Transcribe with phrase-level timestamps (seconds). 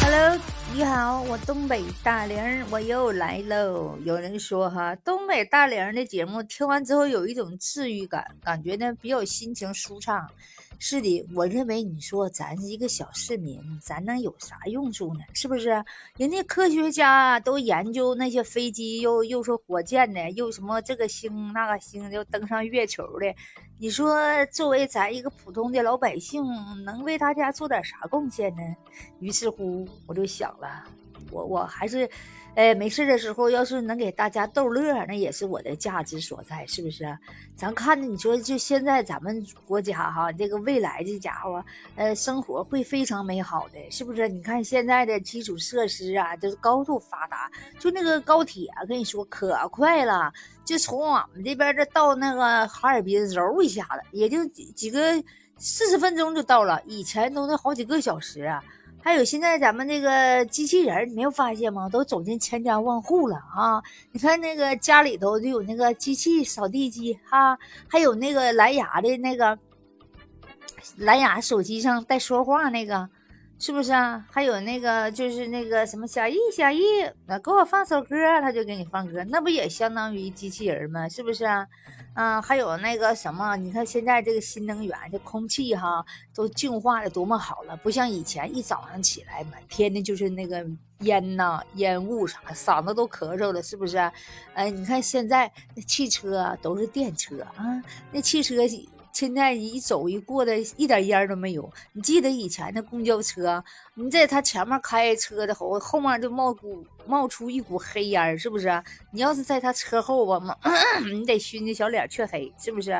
[0.00, 0.38] Hello，
[0.72, 3.98] 你好，我东北大玲，我又来喽。
[4.04, 10.26] 有人说哈，东北大玲的节目听完之后有一种治愈感，感觉呢比较心情舒畅。
[10.82, 15.20] 是的，我认为你说咱是一个小市民，咱能有啥用处呢？
[15.34, 15.68] 是不是？
[16.16, 23.26] 人家科学家都研究那些飞机，又又说火箭的，又什么这个星那个星，又登上月球的。
[23.78, 26.42] 你说，作为咱一个普通的老百姓，
[26.82, 28.62] 能为大家做点啥贡献呢？
[29.18, 30.82] 于是乎，我就想了，
[31.30, 32.08] 我我还是。
[32.56, 37.16] 哎，没事的时候，要是能给大家逗乐，那也是我的价值所在，是不是？
[37.54, 44.28] 咱看着，你说就现在咱们国家哈，这个未来这家伙，呃，生活会非常美好的，是不是？
[44.28, 50.32] 你看现在的基础设施啊，都是高度发达，就那个高铁，跟你说可快了，
[50.64, 55.00] 就从我们这边这到那个哈尔滨，揉一下子，也就几几个
[55.56, 58.52] 四十分钟就到了，以前都得好几个小时。
[59.02, 61.88] 还有现在咱们那个机器人，你没有发现吗？
[61.88, 63.82] 都走进千家万户了啊！
[64.12, 67.58] 你看那个家里头就有那个机器扫地机哈，
[67.88, 69.58] 还有那个蓝牙的那个
[70.96, 73.08] 蓝牙手机上带说话那个。
[73.60, 74.24] 是不是啊？
[74.30, 76.80] 还有那个，就是那个什么小易，小易，
[77.26, 81.06] 那给我放首歌，他就给你放歌，那不也相当于机器人吗？
[81.10, 81.66] 是不是啊？
[82.14, 86.02] 嗯，还有那个什么，你看现在这个新能源，这空气哈
[86.34, 90.66] 都净化的多么好了，不像以前一早上起来满天的就是那个
[91.00, 93.98] 烟呐、烟雾啥，嗓子都咳嗽了，是不是？
[94.54, 98.54] 哎，你看现在那汽车都是电车啊，那汽车。
[99.12, 101.70] 现在一走一过的，一点烟都没有。
[101.92, 103.62] 你记得以前的公交车，
[103.94, 108.82] 你在他前面开车的后，后面就冒股冒出一股黑烟，是不是？
[109.12, 110.58] 你要是在他车后吧，
[111.12, 112.94] 你得熏的小脸黢黑，是不是？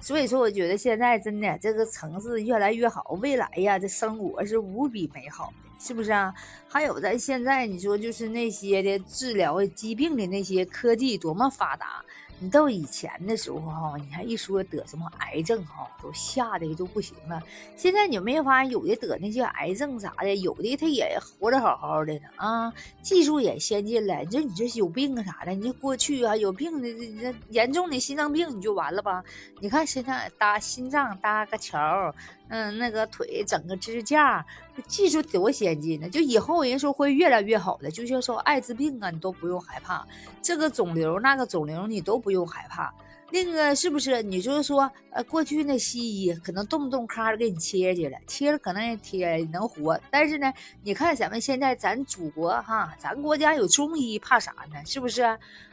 [0.00, 6.34] 所以说，我觉得现在真的这个城市越来越好，未来呀，这生活是无比美好，是不是啊？
[6.66, 12.04] 还有咱现在你说就是那些的治疗疾病的那些科技多么发达。
[12.42, 17.40] 你到以前的时候哈，你还一说得什么癌症哈，都吓得都不行了。
[17.76, 24.24] 现在你没发现有的得那些癌症啥的，有的他也活得好好的呢啊，技术也先进了。
[24.24, 29.22] 你说你这有病啊啥的，你过去啊有病的这严重的心脏病你就完了吧？
[29.60, 32.12] 你看现在搭心脏搭个桥。
[32.52, 34.44] 嗯，那个腿整个支架，
[34.86, 36.06] 技术多先进呢！
[36.10, 40.06] 就以后人说会越来越好的，就像说艾滋病啊，你都不用害怕；
[40.42, 42.92] 这个肿瘤那个肿瘤你都不用害怕。
[43.30, 44.22] 那个是不是？
[44.22, 49.98] 你就是说，呃，过去那西医可能动不动咔就给你切去了，切了可能也贴能活。
[50.10, 50.52] 但是呢，
[50.82, 54.76] 你看咱们现在咱祖国哈，咱国家有中医，怕啥呢？
[54.84, 55.22] 是不是？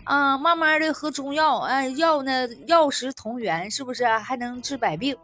[0.06, 4.06] 啊，慢慢的喝中药，哎，药呢药食同源，是不是？
[4.08, 5.18] 还能治百病。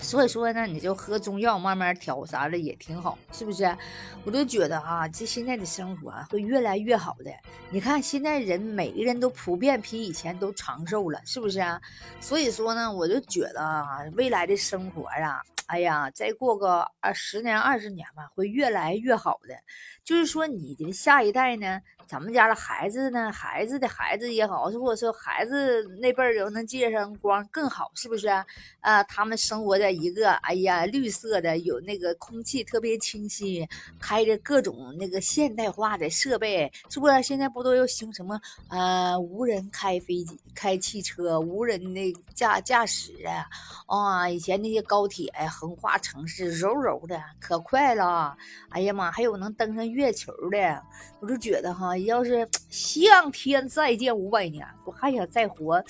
[0.00, 3.76] 所以说呢，你就喝中药，慢慢调啥的也挺好，是不是？
[4.24, 7.30] 我就觉得啊，这现在的生活会越来越好的。
[7.70, 11.80] 你看现在人每个人都普遍比以前都长寿了，是不是啊？
[12.20, 19.54] 所以说呢，我就觉得啊，未来的生活啊，哎呀，再过个二十年、二十年吧，会越来越好的。
[20.04, 21.80] 就是说，你的下一代呢？
[22.06, 23.32] 咱们家的孩子呢？
[23.32, 28.28] 孩子的孩子也好，或者说孩子那辈儿又能借上光更好，是不是
[28.80, 29.02] 啊？
[29.04, 33.66] 他们生活在一个哎呀绿色的，有那个空气特别清新，
[33.98, 37.22] 开着各种那个现代化的设备，是不是？
[37.22, 38.38] 现在不都又兴什么
[38.68, 43.48] 呃无人开飞机、开汽车、无人的驾驾驶啊？
[43.86, 48.36] 啊，以前那些高铁横跨城市，柔柔的可快了。
[48.70, 50.82] 哎呀妈，还有能登上月球的，
[51.20, 51.96] 我就觉得哈。
[51.98, 55.82] 要是 向天再借五百年，我还想再活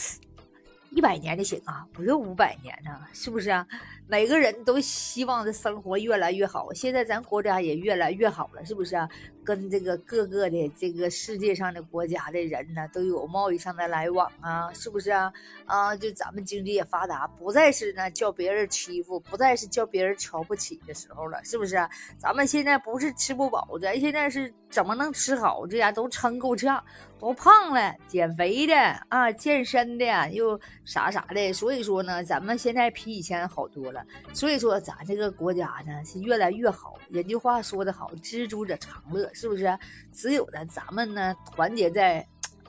[0.94, 3.66] 一百年就行啊，不用五百年呢，是不是啊？
[4.06, 9.08] 每个人都希望这生活越来越好，现在咱国家也越来越好了，是不是啊？
[9.42, 15.32] 跟这个各个的这个世界上的国家的人呢，都有贸易上的来往啊，是不是啊？
[15.66, 21.76] 啊，就咱们经济也发达，不再是呢叫别人欺负，不再是叫别人瞧不起的时候了，是不是？
[22.18, 25.66] 咱们现在不是吃不饱，咱现在是怎么能吃好？
[25.66, 26.82] 这家都撑够呛，
[27.18, 28.74] 都胖了，减肥的
[29.08, 34.04] 啊，健身的又啥啥的，所以说呢，咱们现在比以前好多了。
[34.32, 36.98] 所以说，咱这个国家呢是越来越好。
[37.08, 39.78] 人句话说的好，“知足者常乐”，是不是？
[40.12, 42.26] 只有呢，咱们呢团结在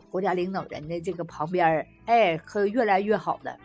[0.10, 3.58] 国家领导人的这个旁边儿，哎，可越来越好了。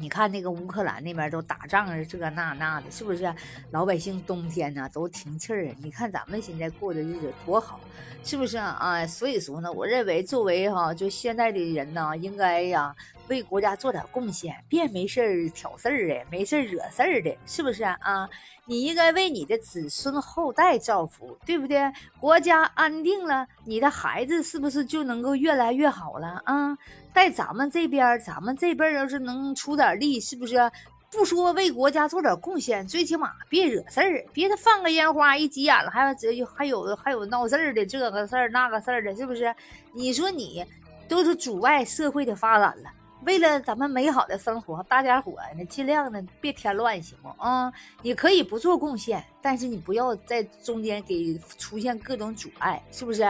[0.00, 3.32] 你看那个乌克兰那边都打仗啊，这那那的，是不是？
[3.70, 5.68] 老百姓冬天呢都停气儿。
[5.82, 7.78] 你看咱们现在过的日子多好，
[8.24, 9.06] 是不是啊？
[9.06, 12.96] 所以说呢，我认为作为哈就现在的人呢，应该呀
[13.30, 18.28] 为国家做点贡献，别没事儿挑事儿的，没事儿惹事儿的，是不是啊？
[18.66, 21.80] 你应该为你的子孙后代造福，对不对？
[22.18, 26.76] 国家安定了，你的孩子是不是就能够越来越好了啊？
[27.14, 30.70] 在咱们这边，咱们这辈要是能出点力，是不是？
[31.12, 39.52] 不说为国家做点贡献，最起码别惹事儿，别他放个烟花一急眼了，还有还有还有闹事儿的，这个事儿那个事儿的，是不是？
[39.92, 40.64] 你说你
[41.08, 42.90] 都是阻碍社会的发展了。
[43.24, 47.34] 为了咱们美好的生活，大家伙呢尽量呢别添乱，行吗？
[47.38, 47.72] 啊，
[48.02, 53.22] 你可以不做贡献，但是你不要在中间给出现各种阻碍，是不是？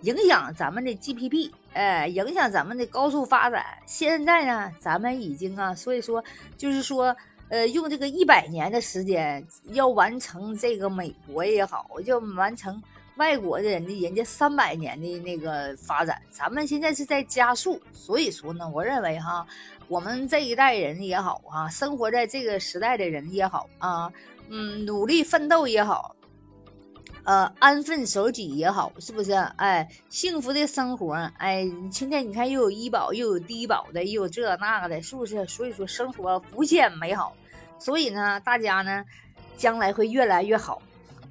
[0.00, 3.64] 影响咱们的 GDP，哎，影响咱们的高速发展。
[3.84, 6.24] 现在呢，咱们已经啊，所以说
[6.56, 7.14] 就是说，
[7.50, 12.82] 呃，用这个一百年的时间要完成这个美国也好，要完成。
[13.16, 19.46] 外国的人的人家三百年的那个发展，咱们现在是在加速，所以说呢，我认为哈，
[19.86, 24.12] 我们这一代人也好啊，生活在这个时代的人也好啊，
[24.48, 26.16] 嗯，努力奋斗也好，
[27.22, 29.32] 呃，安分守己也好，是不是？
[29.32, 35.46] 哎，幸福的生活，哎，现在你看又有医保，又有低保的，又有这那个的，是不是？
[35.46, 37.36] 所以说生活无限美好，
[37.78, 39.04] 所以呢，大家呢，
[39.56, 40.82] 将来会越来越好。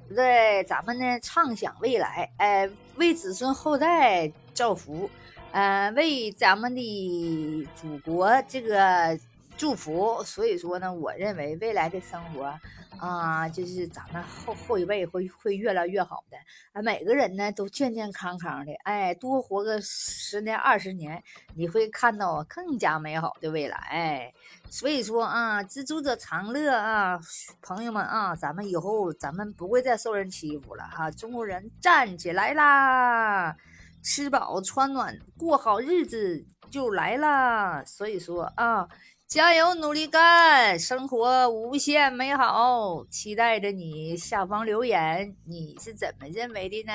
[0.08, 5.08] 对，咱们呢畅想未来，哎，为子孙后代造福，
[5.52, 9.18] 呃，为咱们的祖国这个
[9.56, 10.22] 祝福。
[10.24, 12.52] 所以说呢，我认为未来的生活
[12.98, 16.36] 啊，就是咱们后后一辈会会越来越好的，
[16.72, 21.22] 啊，每个人呢都健健康康的，哎，多活个十年二十年，
[21.54, 24.32] 你会看到更加美好的未来。
[24.70, 27.20] 所以说啊，知足者常乐啊，
[27.62, 31.10] 朋友们啊，咱们以后咱们不会再受人欺负了哈。
[31.10, 33.56] 中国人站起来啦，
[34.02, 37.84] 吃饱穿暖，过好日子就来了。
[37.86, 38.88] 所以说啊，
[39.26, 43.04] 加油努力干，生活无限美好。
[43.10, 46.92] 期待着你下方留言，你是怎么认为的呢？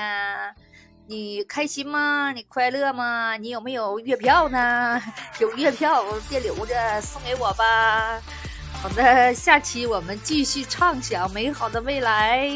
[1.06, 2.32] 你开心吗？
[2.32, 3.36] 你快乐吗？
[3.36, 5.02] 你有没有月票呢？
[5.40, 8.20] 有月票别留着，送给我吧。
[8.80, 12.48] 好的，下期我们继续畅想美好的未来，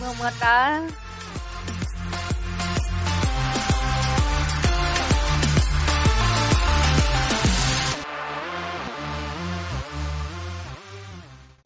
[0.00, 0.82] 么么哒。